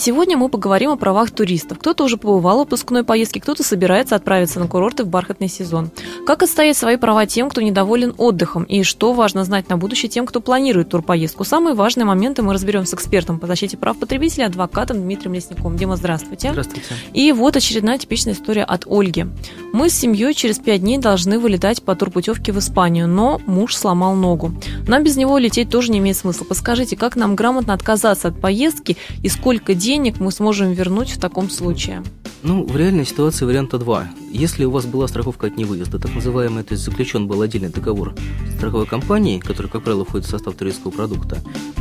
Сегодня 0.00 0.36
мы 0.36 0.48
поговорим 0.48 0.90
о 0.92 0.96
правах 0.96 1.32
туристов. 1.32 1.80
Кто-то 1.80 2.04
уже 2.04 2.18
побывал 2.18 2.58
в 2.58 2.60
выпускной 2.60 3.02
поездке, 3.02 3.40
кто-то 3.40 3.64
собирается 3.64 4.14
отправиться 4.14 4.60
на 4.60 4.68
курорты 4.68 5.02
в 5.02 5.08
бархатный 5.08 5.48
сезон. 5.48 5.90
Как 6.24 6.40
отстоять 6.40 6.76
свои 6.76 6.96
права 6.96 7.26
тем, 7.26 7.50
кто 7.50 7.60
недоволен 7.60 8.14
отдыхом? 8.16 8.62
И 8.62 8.84
что 8.84 9.12
важно 9.12 9.42
знать 9.42 9.68
на 9.68 9.76
будущее 9.76 10.08
тем, 10.08 10.24
кто 10.24 10.40
планирует 10.40 10.90
турпоездку? 10.90 11.42
Самые 11.42 11.74
важные 11.74 12.04
моменты 12.04 12.42
мы 12.42 12.54
разберем 12.54 12.86
с 12.86 12.94
экспертом 12.94 13.40
по 13.40 13.48
защите 13.48 13.76
прав 13.76 13.98
потребителей, 13.98 14.46
адвокатом 14.46 15.00
Дмитрием 15.00 15.34
Лесником. 15.34 15.76
Дима, 15.76 15.96
здравствуйте. 15.96 16.50
Здравствуйте. 16.52 16.94
И 17.12 17.32
вот 17.32 17.56
очередная 17.56 17.98
типичная 17.98 18.34
история 18.34 18.62
от 18.62 18.86
Ольги. 18.86 19.26
Мы 19.72 19.90
с 19.90 19.94
семьей 19.94 20.32
через 20.32 20.60
пять 20.60 20.80
дней 20.80 20.98
должны 20.98 21.40
вылетать 21.40 21.82
по 21.82 21.96
турпутевке 21.96 22.52
в 22.52 22.58
Испанию, 22.60 23.08
но 23.08 23.40
муж 23.46 23.74
сломал 23.74 24.14
ногу. 24.14 24.52
Нам 24.86 25.02
без 25.02 25.16
него 25.16 25.38
лететь 25.38 25.70
тоже 25.70 25.90
не 25.90 25.98
имеет 25.98 26.16
смысла. 26.16 26.44
Подскажите, 26.44 26.94
как 26.94 27.16
нам 27.16 27.34
грамотно 27.34 27.74
отказаться 27.74 28.28
от 28.28 28.40
поездки 28.40 28.96
и 29.24 29.28
сколько 29.28 29.74
денег 29.74 29.87
денег 29.88 30.20
мы 30.20 30.30
сможем 30.32 30.72
вернуть 30.72 31.12
в 31.12 31.18
таком 31.18 31.48
случае? 31.48 32.02
Ну, 32.42 32.64
в 32.64 32.76
реальной 32.76 33.04
ситуации 33.04 33.44
варианта 33.44 33.78
два. 33.78 34.08
Если 34.30 34.64
у 34.64 34.70
вас 34.70 34.86
была 34.86 35.08
страховка 35.08 35.48
от 35.48 35.56
невыезда, 35.56 35.98
так 35.98 36.14
называемый, 36.14 36.62
то 36.62 36.72
есть 36.72 36.84
заключен 36.84 37.26
был 37.26 37.42
отдельный 37.42 37.68
договор 37.68 38.14
страховой 38.56 38.86
компанией, 38.86 39.40
который, 39.40 39.68
как 39.68 39.82
правило, 39.82 40.04
входит 40.04 40.26
в 40.26 40.30
состав 40.30 40.54
туристского 40.54 40.90
продукта, 40.90 41.38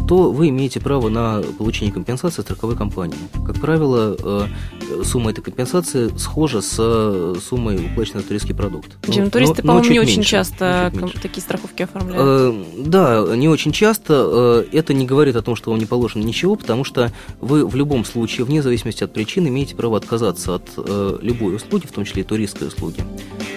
то 0.07 0.31
вы 0.31 0.49
имеете 0.49 0.79
право 0.79 1.09
на 1.09 1.41
получение 1.57 1.93
компенсации 1.93 2.41
страховой 2.41 2.75
компании. 2.75 3.17
Как 3.45 3.59
правило, 3.59 4.15
э, 4.17 5.03
сумма 5.03 5.31
этой 5.31 5.41
компенсации 5.41 6.09
схожа 6.17 6.61
с 6.61 6.75
э, 6.79 7.35
суммой, 7.43 7.75
уплаченной 7.75 8.21
за 8.21 8.27
туристский 8.27 8.55
продукт. 8.55 8.97
Чем 9.11 9.25
ну, 9.25 9.31
туристы, 9.31 9.61
по-моему, 9.61 9.89
не 9.89 9.99
очень 9.99 10.23
часто 10.23 10.91
такие 11.21 11.41
страховки 11.41 11.83
оформляют. 11.83 12.23
Э, 12.25 12.83
да, 12.85 13.35
не 13.35 13.49
очень 13.49 13.71
часто. 13.71 14.65
Это 14.71 14.93
не 14.93 15.05
говорит 15.05 15.35
о 15.35 15.41
том, 15.41 15.55
что 15.55 15.71
вам 15.71 15.79
не 15.79 15.85
положено 15.85 16.23
ничего, 16.23 16.55
потому 16.55 16.83
что 16.83 17.11
вы 17.41 17.65
в 17.67 17.75
любом 17.75 18.05
случае, 18.05 18.45
вне 18.45 18.61
зависимости 18.61 19.03
от 19.03 19.13
причин, 19.13 19.47
имеете 19.47 19.75
право 19.75 19.97
отказаться 19.97 20.55
от 20.57 21.21
любой 21.21 21.55
услуги, 21.55 21.87
в 21.87 21.91
том 21.91 22.05
числе 22.05 22.21
и 22.21 22.25
туристской 22.25 22.67
услуги. 22.67 23.03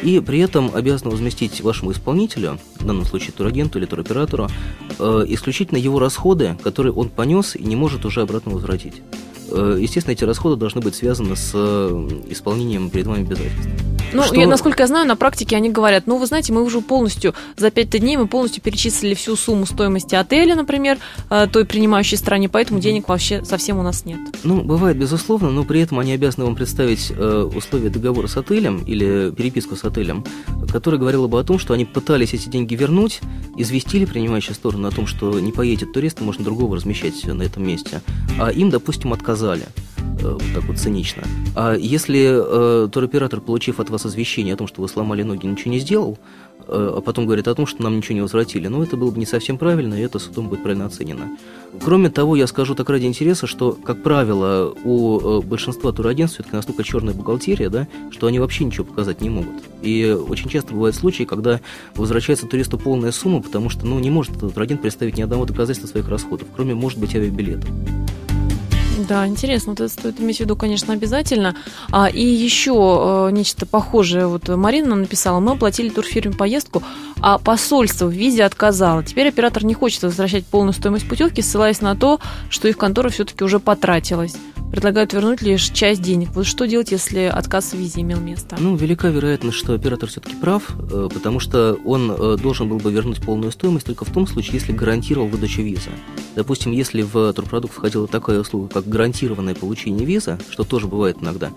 И 0.02 0.20
при 0.20 0.38
этом 0.38 0.70
обязаны 0.74 1.10
возместить 1.10 1.60
вашему 1.60 1.92
исполнителю, 1.92 2.58
в 2.78 2.86
данном 2.86 3.04
случае 3.04 3.32
турагенту 3.32 3.78
или 3.78 3.86
туроператору, 3.86 4.48
исключительно 4.98 5.78
его 5.78 5.98
расходы, 5.98 6.56
которые 6.62 6.92
он 6.92 7.08
понес 7.08 7.56
и 7.56 7.62
не 7.62 7.76
может 7.76 8.04
уже 8.04 8.22
обратно 8.22 8.52
возвратить. 8.52 9.02
Э, 9.50 9.76
естественно, 9.78 10.12
эти 10.12 10.24
расходы 10.24 10.56
должны 10.56 10.80
быть 10.80 10.94
связаны 10.94 11.36
с 11.36 11.52
э, 11.54 12.08
исполнением 12.28 12.90
перед 12.90 13.06
вами 13.06 13.22
обязательств. 13.22 13.89
Ну, 14.12 14.22
что... 14.24 14.34
я, 14.34 14.46
насколько 14.46 14.82
я 14.82 14.86
знаю, 14.86 15.06
на 15.06 15.16
практике 15.16 15.56
они 15.56 15.70
говорят, 15.70 16.06
ну, 16.06 16.18
вы 16.18 16.26
знаете, 16.26 16.52
мы 16.52 16.62
уже 16.62 16.80
полностью, 16.80 17.34
за 17.56 17.70
5 17.70 17.90
дней 17.90 18.16
мы 18.16 18.26
полностью 18.26 18.62
перечислили 18.62 19.14
всю 19.14 19.36
сумму 19.36 19.66
стоимости 19.66 20.14
отеля, 20.14 20.54
например, 20.54 20.98
э, 21.30 21.46
той 21.52 21.64
принимающей 21.64 22.16
стране, 22.16 22.48
поэтому 22.48 22.80
денег 22.80 23.08
вообще 23.08 23.44
совсем 23.44 23.78
у 23.78 23.82
нас 23.82 24.04
нет. 24.04 24.18
Ну, 24.44 24.62
бывает, 24.62 24.96
безусловно, 24.96 25.50
но 25.50 25.64
при 25.64 25.80
этом 25.80 25.98
они 25.98 26.12
обязаны 26.12 26.46
вам 26.46 26.56
представить 26.56 27.10
условия 27.10 27.90
договора 27.90 28.26
с 28.26 28.36
отелем 28.36 28.82
или 28.84 29.30
переписку 29.30 29.76
с 29.76 29.84
отелем, 29.84 30.24
которая 30.72 31.00
говорила 31.00 31.26
бы 31.26 31.38
о 31.38 31.44
том, 31.44 31.58
что 31.58 31.74
они 31.74 31.84
пытались 31.84 32.34
эти 32.34 32.48
деньги 32.48 32.74
вернуть, 32.74 33.20
известили 33.56 34.04
принимающую 34.04 34.54
сторону 34.54 34.88
о 34.88 34.90
том, 34.90 35.06
что 35.06 35.38
не 35.38 35.52
поедет 35.52 35.92
турист, 35.92 36.20
можно 36.20 36.44
другого 36.44 36.76
размещать 36.76 37.24
на 37.24 37.42
этом 37.42 37.66
месте, 37.66 38.00
а 38.38 38.50
им, 38.50 38.70
допустим, 38.70 39.12
отказали 39.12 39.62
э, 39.62 39.89
вот 40.22 40.42
так 40.54 40.64
вот 40.64 40.78
цинично. 40.78 41.22
А 41.54 41.74
если 41.74 42.84
э, 42.84 42.88
туроператор, 42.88 43.40
получив 43.40 43.80
от 43.80 43.90
вас 43.90 44.06
извещение 44.06 44.54
о 44.54 44.56
том, 44.56 44.66
что 44.66 44.82
вы 44.82 44.88
сломали 44.88 45.22
ноги, 45.22 45.46
ничего 45.46 45.70
не 45.72 45.78
сделал, 45.78 46.18
э, 46.66 46.94
а 46.96 47.00
потом 47.00 47.26
говорит 47.26 47.48
о 47.48 47.54
том, 47.54 47.66
что 47.66 47.82
нам 47.82 47.96
ничего 47.96 48.14
не 48.14 48.20
возвратили, 48.20 48.68
ну, 48.68 48.82
это 48.82 48.96
было 48.96 49.10
бы 49.10 49.18
не 49.18 49.26
совсем 49.26 49.58
правильно, 49.58 49.94
и 49.94 50.00
это 50.00 50.18
судом 50.18 50.48
будет 50.48 50.62
правильно 50.62 50.86
оценено. 50.86 51.36
Кроме 51.82 52.10
того, 52.10 52.34
я 52.34 52.46
скажу 52.46 52.74
так 52.74 52.90
ради 52.90 53.06
интереса, 53.06 53.46
что, 53.46 53.72
как 53.72 54.02
правило, 54.02 54.74
у 54.84 55.20
э, 55.20 55.40
большинства 55.42 55.92
турагентств 55.92 56.38
все-таки 56.38 56.56
настолько 56.56 56.82
черная 56.82 57.14
бухгалтерия, 57.14 57.70
да, 57.70 57.86
что 58.10 58.26
они 58.26 58.38
вообще 58.38 58.64
ничего 58.64 58.84
показать 58.84 59.20
не 59.20 59.30
могут. 59.30 59.54
И 59.82 60.16
очень 60.28 60.50
часто 60.50 60.74
бывают 60.74 60.96
случаи, 60.96 61.24
когда 61.24 61.60
возвращается 61.94 62.46
туристу 62.46 62.78
полная 62.78 63.12
сумма, 63.12 63.40
потому 63.40 63.70
что, 63.70 63.86
ну, 63.86 63.98
не 63.98 64.10
может 64.10 64.36
этот 64.36 64.54
турагент 64.54 64.82
представить 64.82 65.16
ни 65.16 65.22
одного 65.22 65.44
доказательства 65.44 65.86
своих 65.86 66.08
расходов, 66.08 66.48
кроме, 66.54 66.74
может 66.74 66.98
быть, 66.98 67.14
авиабилетов. 67.14 67.68
Да, 69.10 69.26
интересно, 69.26 69.72
это 69.72 69.88
стоит 69.88 70.20
иметь 70.20 70.36
в 70.36 70.40
виду, 70.40 70.54
конечно, 70.54 70.94
обязательно. 70.94 71.56
А, 71.90 72.08
и 72.08 72.24
еще 72.24 73.26
э, 73.26 73.32
нечто 73.32 73.66
похожее. 73.66 74.28
Вот 74.28 74.48
Марина 74.48 74.94
написала, 74.94 75.40
мы 75.40 75.54
оплатили 75.54 75.88
турфирме 75.88 76.32
поездку, 76.32 76.84
а 77.20 77.38
посольство 77.38 78.06
в 78.06 78.12
визе 78.12 78.44
отказало. 78.44 79.02
Теперь 79.02 79.26
оператор 79.26 79.64
не 79.64 79.74
хочет 79.74 80.04
возвращать 80.04 80.46
полную 80.46 80.74
стоимость 80.74 81.08
путевки, 81.08 81.42
ссылаясь 81.42 81.80
на 81.80 81.96
то, 81.96 82.20
что 82.50 82.68
их 82.68 82.78
контора 82.78 83.08
все-таки 83.08 83.42
уже 83.42 83.58
потратилась 83.58 84.36
предлагают 84.70 85.12
вернуть 85.12 85.42
лишь 85.42 85.68
часть 85.70 86.02
денег. 86.02 86.30
Вот 86.34 86.46
что 86.46 86.66
делать, 86.66 86.92
если 86.92 87.20
отказ 87.20 87.72
в 87.72 87.76
визе 87.76 88.02
имел 88.02 88.20
место? 88.20 88.56
Ну, 88.58 88.76
велика 88.76 89.08
вероятность, 89.08 89.56
что 89.56 89.74
оператор 89.74 90.08
все-таки 90.08 90.36
прав, 90.36 90.70
э, 90.92 91.08
потому 91.12 91.40
что 91.40 91.78
он 91.84 92.10
э, 92.10 92.36
должен 92.40 92.68
был 92.68 92.78
бы 92.78 92.92
вернуть 92.92 93.20
полную 93.20 93.52
стоимость 93.52 93.86
только 93.86 94.04
в 94.04 94.12
том 94.12 94.26
случае, 94.26 94.54
если 94.54 94.72
гарантировал 94.72 95.28
выдачу 95.28 95.62
визы. 95.62 95.90
Допустим, 96.36 96.72
если 96.72 97.02
в 97.02 97.32
турпродукт 97.32 97.74
входила 97.74 98.06
такая 98.06 98.40
услуга, 98.40 98.68
как 98.68 98.88
гарантированное 98.88 99.54
получение 99.54 100.06
визы, 100.06 100.38
что 100.50 100.64
тоже 100.64 100.86
бывает 100.86 101.18
иногда, 101.20 101.50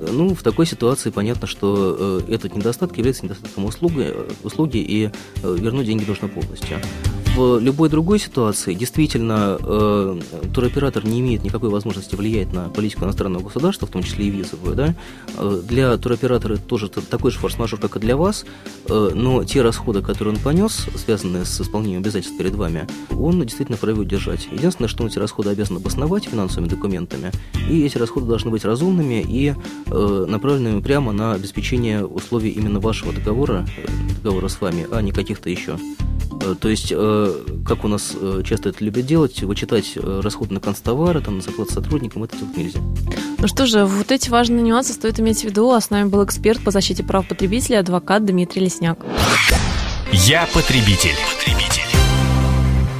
э, 0.00 0.08
ну, 0.10 0.34
в 0.34 0.42
такой 0.42 0.66
ситуации 0.66 1.10
понятно, 1.10 1.46
что 1.46 2.22
этот 2.28 2.54
недостаток 2.54 2.96
является 2.96 3.24
недостатком 3.24 3.64
услуги, 3.64 4.14
услуги 4.42 4.78
и 4.78 5.10
вернуть 5.42 5.86
деньги 5.86 6.04
нужно 6.06 6.28
полностью 6.28 6.78
в 7.38 7.60
любой 7.60 7.88
другой 7.88 8.18
ситуации 8.18 8.74
действительно 8.74 9.58
э, 9.60 10.20
туроператор 10.52 11.04
не 11.04 11.20
имеет 11.20 11.44
никакой 11.44 11.70
возможности 11.70 12.16
влиять 12.16 12.52
на 12.52 12.68
политику 12.68 13.04
иностранного 13.04 13.44
государства, 13.44 13.86
в 13.86 13.90
том 13.90 14.02
числе 14.02 14.26
и 14.26 14.30
визовую, 14.30 14.74
да, 14.74 14.94
э, 15.36 15.62
для 15.64 15.96
туроператора 15.98 16.56
тоже 16.56 16.88
такой 16.88 17.30
же 17.30 17.38
форс-мажор, 17.38 17.78
как 17.78 17.94
и 17.94 18.00
для 18.00 18.16
вас, 18.16 18.44
э, 18.86 19.10
но 19.14 19.44
те 19.44 19.62
расходы, 19.62 20.02
которые 20.02 20.34
он 20.34 20.40
понес, 20.40 20.88
связанные 20.96 21.44
с 21.44 21.60
исполнением 21.60 22.00
обязательств 22.00 22.36
перед 22.36 22.56
вами, 22.56 22.88
он 23.12 23.40
действительно 23.42 23.78
вправе 23.78 24.00
удержать. 24.00 24.48
Единственное, 24.50 24.88
что 24.88 25.04
он 25.04 25.08
эти 25.08 25.20
расходы 25.20 25.50
обязан 25.50 25.76
обосновать 25.76 26.24
финансовыми 26.24 26.68
документами, 26.68 27.30
и 27.70 27.84
эти 27.84 27.98
расходы 27.98 28.26
должны 28.26 28.50
быть 28.50 28.64
разумными 28.64 29.24
и 29.26 29.54
э, 29.86 30.26
направленными 30.28 30.80
прямо 30.80 31.12
на 31.12 31.34
обеспечение 31.34 32.04
условий 32.04 32.50
именно 32.50 32.80
вашего 32.80 33.12
договора, 33.12 33.64
э, 33.76 33.86
договора 34.24 34.48
с 34.48 34.60
вами, 34.60 34.88
а 34.90 35.00
не 35.02 35.12
каких-то 35.12 35.48
еще. 35.50 35.78
Э, 36.40 36.54
то 36.58 36.68
есть, 36.68 36.92
э, 36.94 37.44
как 37.66 37.84
у 37.84 37.88
нас 37.88 38.12
э, 38.14 38.42
часто 38.44 38.70
это 38.70 38.84
любят 38.84 39.06
делать, 39.06 39.42
вычитать 39.42 39.96
расходы 39.96 40.54
на 40.54 40.60
констовары, 40.60 41.20
там, 41.20 41.36
на 41.36 41.42
зарплату 41.42 41.72
сотрудникам, 41.72 42.24
это 42.24 42.36
делать 42.36 42.56
нельзя. 42.56 42.80
Ну 43.38 43.48
что 43.48 43.66
же, 43.66 43.84
вот 43.84 44.10
эти 44.10 44.30
важные 44.30 44.62
нюансы 44.62 44.92
стоит 44.92 45.20
иметь 45.20 45.42
в 45.42 45.44
виду. 45.44 45.70
А 45.70 45.80
с 45.80 45.90
нами 45.90 46.08
был 46.08 46.24
эксперт 46.24 46.62
по 46.62 46.70
защите 46.70 47.02
прав 47.02 47.26
потребителей, 47.28 47.78
адвокат 47.78 48.24
Дмитрий 48.24 48.62
Лесняк. 48.62 48.98
Я 50.12 50.48
потребитель. 50.52 51.14
потребитель. 51.36 51.57